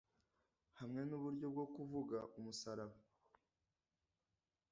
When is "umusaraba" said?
2.37-2.97